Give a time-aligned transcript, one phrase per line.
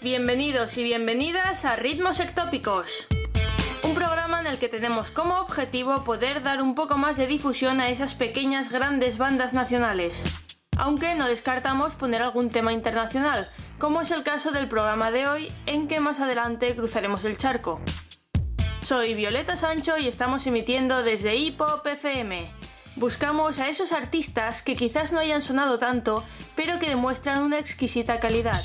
[0.00, 3.06] bienvenidos y bienvenidas a Ritmos Ectópicos.
[3.82, 7.80] Un programa en el que tenemos como objetivo poder dar un poco más de difusión
[7.80, 10.24] a esas pequeñas grandes bandas nacionales.
[10.78, 13.46] Aunque no descartamos poner algún tema internacional,
[13.78, 17.80] como es el caso del programa de hoy, en que más adelante cruzaremos el charco.
[18.82, 22.50] Soy Violeta Sancho y estamos emitiendo desde Hip Hop FM.
[22.96, 26.24] Buscamos a esos artistas que quizás no hayan sonado tanto,
[26.56, 28.62] pero que demuestran una exquisita calidad.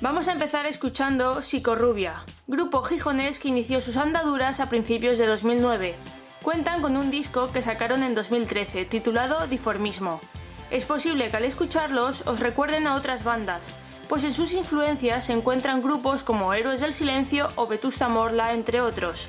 [0.00, 5.94] Vamos a empezar escuchando Psicorrubia, grupo gijonés que inició sus andaduras a principios de 2009.
[6.42, 10.22] Cuentan con un disco que sacaron en 2013 titulado Diformismo.
[10.70, 13.74] Es posible que al escucharlos os recuerden a otras bandas,
[14.08, 18.80] pues en sus influencias se encuentran grupos como Héroes del Silencio o Vetusta Morla, entre
[18.80, 19.28] otros.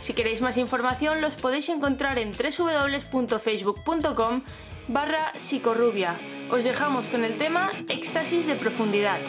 [0.00, 4.42] Si queréis más información los podéis encontrar en www.facebook.com
[4.88, 6.18] barra psicorrubia.
[6.50, 9.20] Os dejamos con el tema Éxtasis de Profundidad.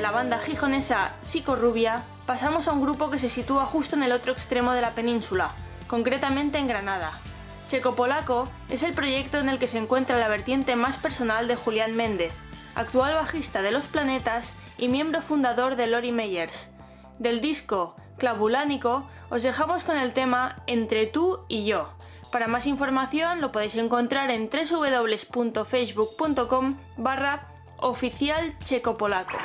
[0.00, 4.12] De la banda gijonesa Psicorrubia, pasamos a un grupo que se sitúa justo en el
[4.12, 5.52] otro extremo de la península,
[5.88, 7.12] concretamente en Granada.
[7.66, 11.56] Checo Polaco es el proyecto en el que se encuentra la vertiente más personal de
[11.56, 12.32] Julián Méndez,
[12.74, 16.70] actual bajista de Los Planetas y miembro fundador de Lori Meyers.
[17.18, 21.90] Del disco Clavulánico, os dejamos con el tema Entre tú y yo.
[22.32, 27.49] Para más información lo podéis encontrar en www.facebook.com barra
[27.82, 29.36] oficial checopolaco.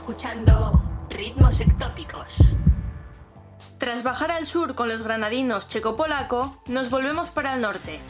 [0.00, 2.38] Escuchando Ritmos Ectópicos.
[3.76, 8.00] Tras bajar al sur con los granadinos checo-polaco, nos volvemos para el norte.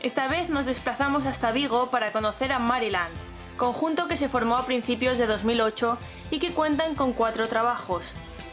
[0.00, 3.10] Esta vez nos desplazamos hasta Vigo para conocer a Maryland,
[3.56, 5.98] conjunto que se formó a principios de 2008
[6.30, 8.04] y que cuentan con cuatro trabajos.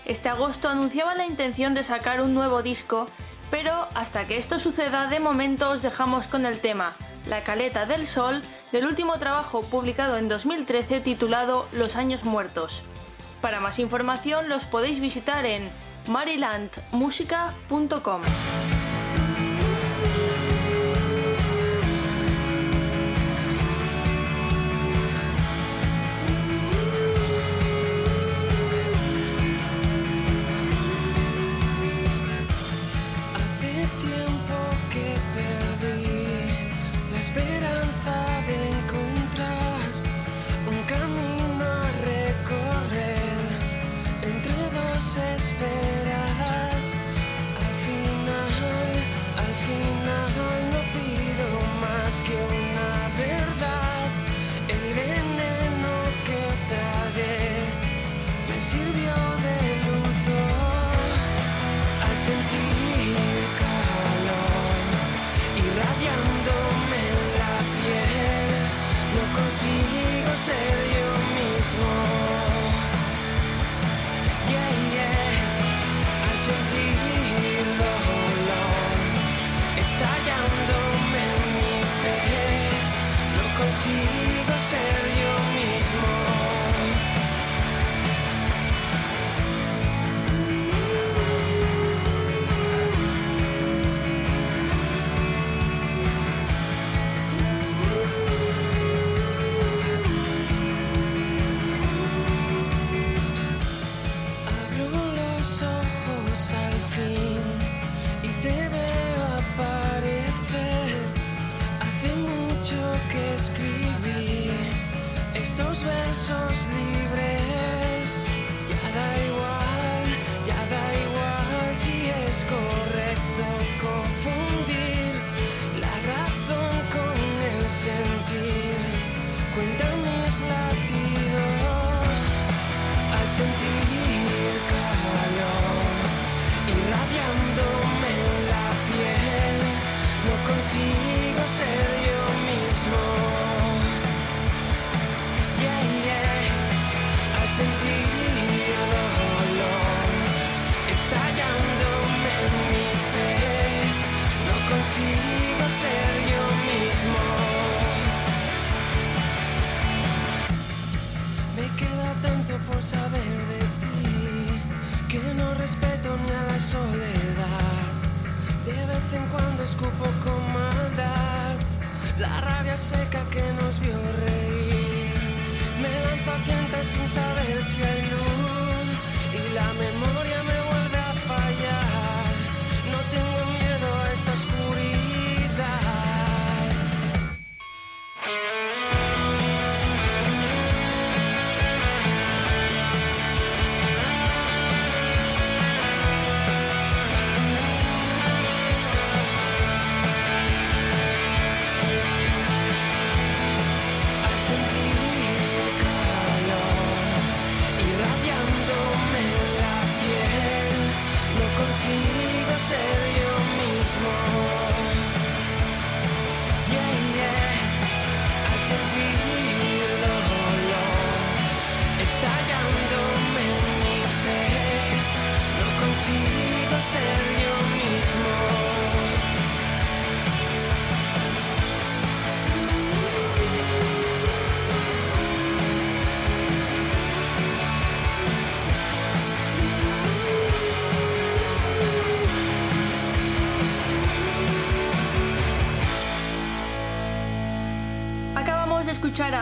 [0.06, 3.06] Este agosto anunciaban la intención de sacar un nuevo disco,
[3.52, 6.96] pero hasta que esto suceda de momento os dejamos con el tema
[7.30, 8.42] La Caleta del Sol
[8.72, 12.84] del último trabajo publicado en 2013 titulado Los Años Muertos.
[13.42, 15.70] Para más información los podéis visitar en
[16.08, 18.22] marylandmusica.com.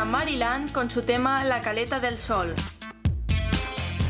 [0.06, 2.56] Maryland con su tema La Caleta del Sol.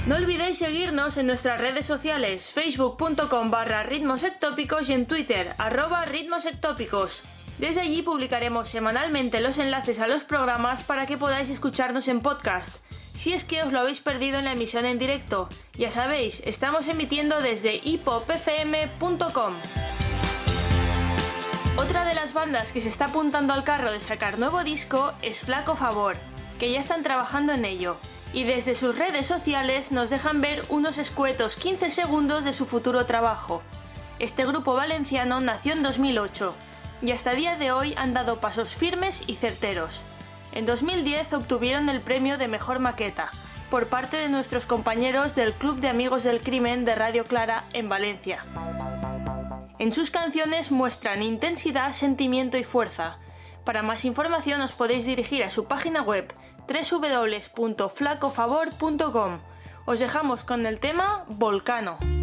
[0.06, 6.46] No olvidéis seguirnos en nuestras redes sociales, facebook.com barra ritmos y en Twitter, arroba ritmos
[6.46, 7.24] ectópicos.
[7.58, 12.78] Desde allí publicaremos semanalmente los enlaces a los programas para que podáis escucharnos en podcast.
[13.16, 16.88] Si es que os lo habéis perdido en la emisión en directo, ya sabéis, estamos
[16.88, 19.54] emitiendo desde hipopfm.com.
[21.78, 25.44] Otra de las bandas que se está apuntando al carro de sacar nuevo disco es
[25.44, 26.16] Flaco Favor,
[26.58, 27.98] que ya están trabajando en ello,
[28.32, 33.06] y desde sus redes sociales nos dejan ver unos escuetos 15 segundos de su futuro
[33.06, 33.62] trabajo.
[34.20, 36.56] Este grupo valenciano nació en 2008
[37.02, 40.02] y hasta día de hoy han dado pasos firmes y certeros.
[40.54, 43.32] En 2010 obtuvieron el premio de Mejor Maqueta
[43.70, 47.90] por parte de nuestros compañeros del Club de Amigos del Crimen de Radio Clara en
[47.90, 48.46] Valencia.
[49.78, 53.18] En sus canciones muestran intensidad, sentimiento y fuerza.
[53.66, 56.34] Para más información os podéis dirigir a su página web
[56.68, 59.40] www.flacofavor.com.
[59.86, 62.15] Os dejamos con el tema Volcano.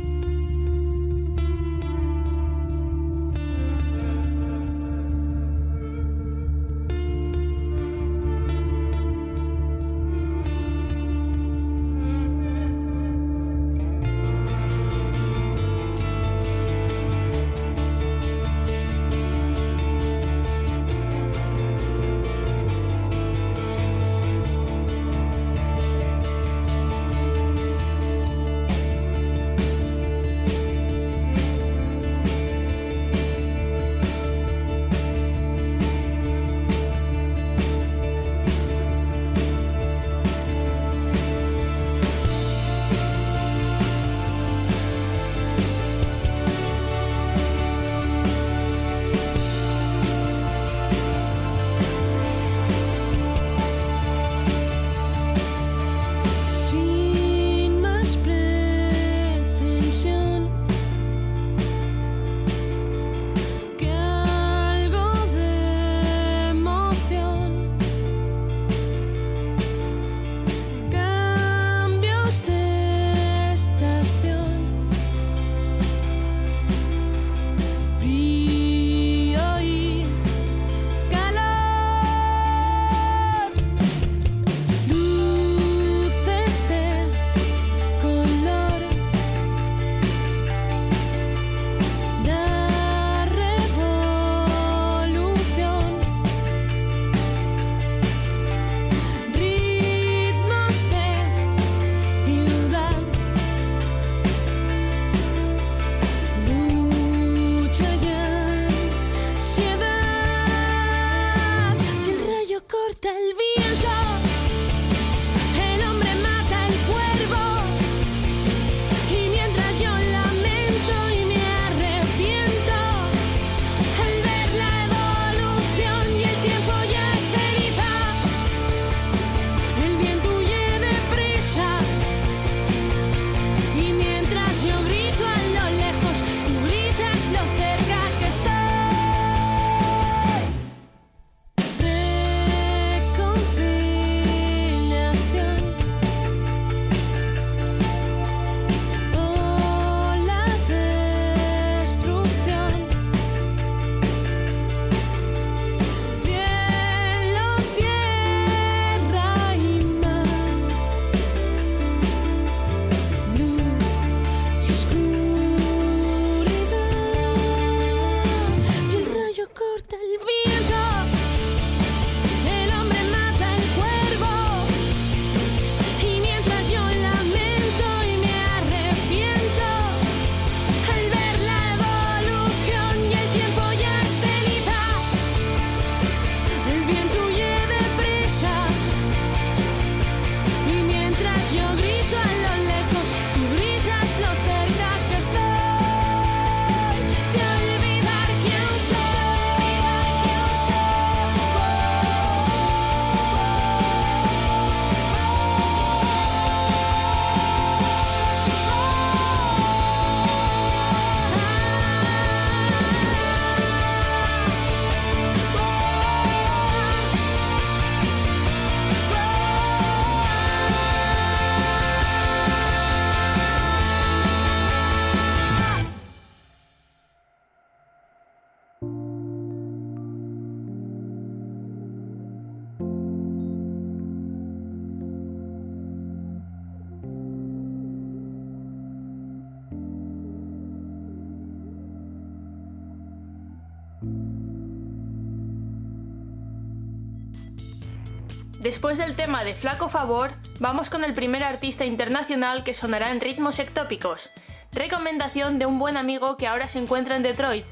[248.63, 253.21] Después del tema de Flaco Favor, vamos con el primer artista internacional que sonará en
[253.21, 254.31] ritmos ectópicos.
[254.71, 257.67] Recomendación de un buen amigo que ahora se encuentra en Detroit.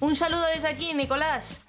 [0.00, 1.60] Un saludo desde aquí, Nicolás.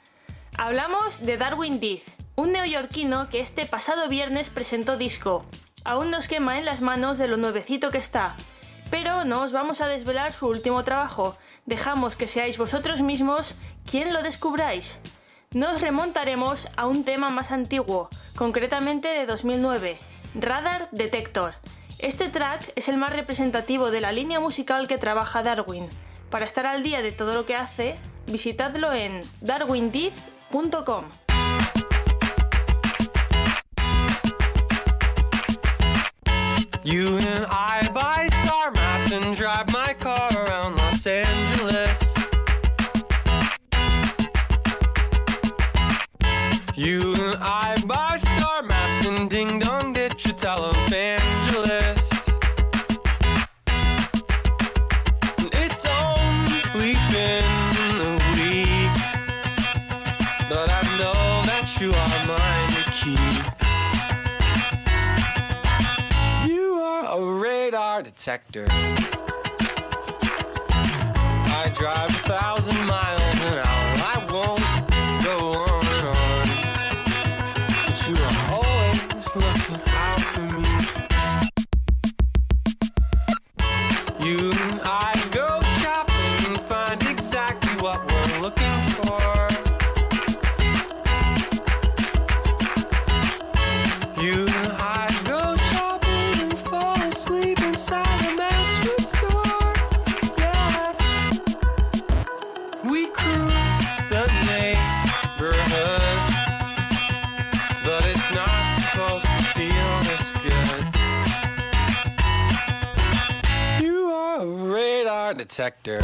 [0.58, 2.04] Hablamos de Darwin Death,
[2.38, 5.46] un neoyorquino que este pasado viernes presentó disco.
[5.84, 8.38] Aún nos quema en las manos de lo nuevecito que está.
[8.90, 11.36] Pero no os vamos a desvelar su último trabajo.
[11.66, 13.56] Dejamos que seáis vosotros mismos
[13.90, 14.98] quien lo descubráis.
[15.54, 19.98] Nos remontaremos a un tema más antiguo, concretamente de 2009,
[20.36, 21.54] Radar Detector.
[22.00, 25.88] Este track es el más representativo de la línea musical que trabaja Darwin.
[26.30, 29.22] Para estar al día de todo lo que hace, visitadlo en
[41.08, 41.42] and
[49.02, 52.30] ding dong ditch a televangelist.
[55.54, 58.94] It's only been a week,
[60.50, 63.46] but I know that you are mine to keep.
[66.48, 68.66] You are a radar detector.
[71.60, 73.21] I drive a thousand miles
[84.24, 85.21] You and I
[115.62, 116.00] sector.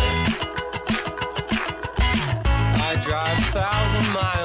[2.90, 4.37] I drive thousand miles.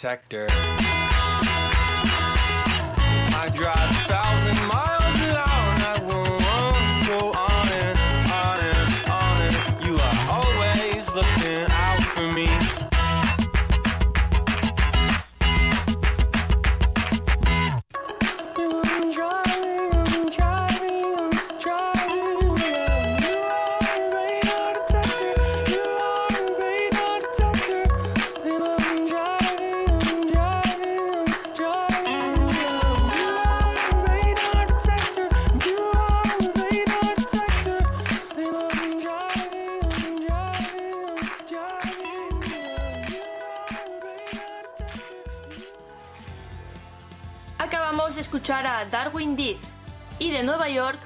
[0.00, 0.46] sector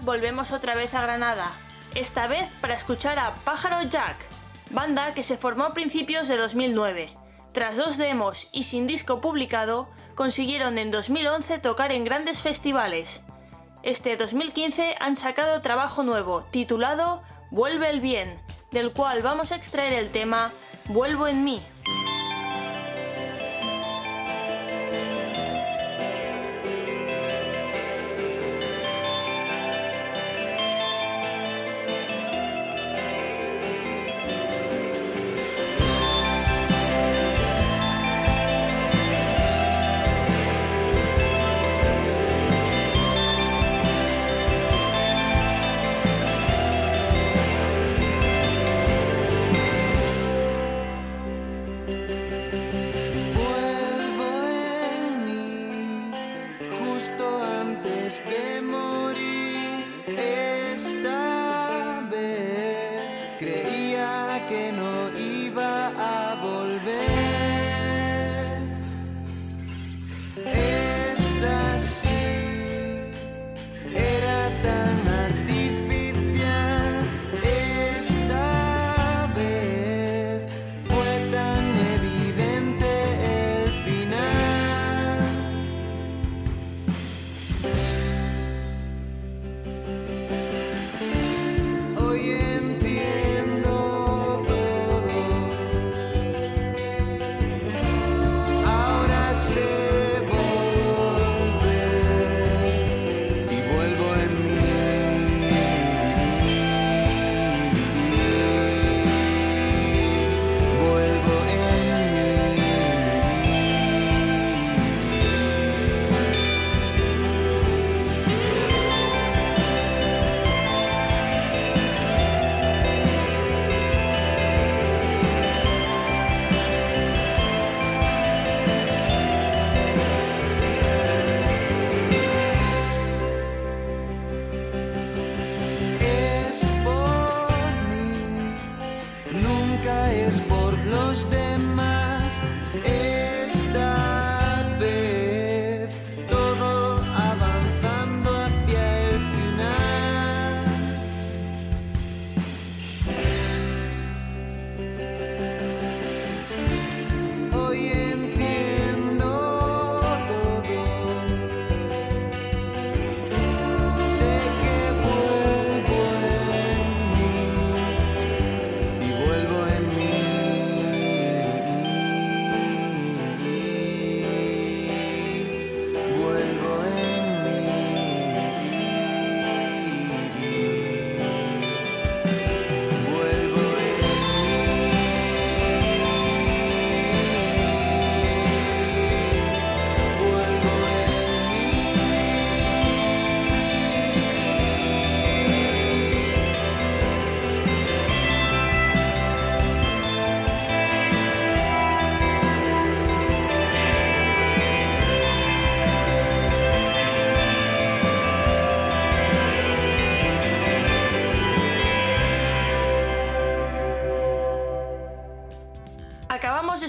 [0.04, 1.50] volvemos otra vez a Granada,
[1.94, 4.16] esta vez para escuchar a Pájaro Jack,
[4.70, 7.14] banda que se formó a principios de 2009.
[7.52, 13.24] Tras dos demos y sin disco publicado, consiguieron en 2011 tocar en grandes festivales.
[13.82, 18.38] Este 2015 han sacado trabajo nuevo, titulado Vuelve el Bien,
[18.72, 20.52] del cual vamos a extraer el tema
[20.86, 21.62] Vuelvo en mí.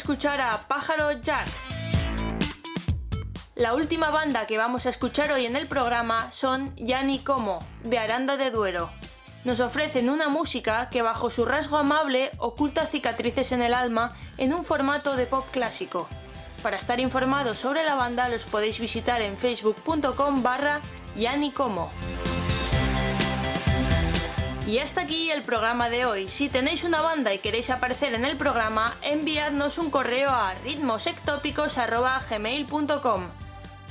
[0.05, 1.47] Escuchar a Pájaro Jack.
[3.55, 7.97] La última banda que vamos a escuchar hoy en el programa son Yani Como, de
[7.97, 8.91] Aranda de Duero.
[9.45, 14.53] Nos ofrecen una música que bajo su rasgo amable oculta cicatrices en el alma en
[14.53, 16.07] un formato de pop clásico.
[16.61, 20.81] Para estar informados sobre la banda los podéis visitar en facebook.com barra
[21.55, 21.89] Como.
[24.67, 26.27] Y hasta aquí el programa de hoy.
[26.27, 33.21] Si tenéis una banda y queréis aparecer en el programa, enviadnos un correo a ritmosectópicos.gmail.com.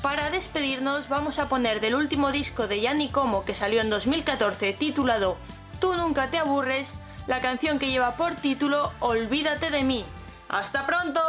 [0.03, 4.75] Para despedirnos vamos a poner del último disco de Yanni Como que salió en 2014
[4.75, 5.39] titulado
[5.81, 10.05] Tú nunca te aburres, la canción que lleva por título Olvídate de mí.
[10.49, 11.21] ¡Hasta pronto!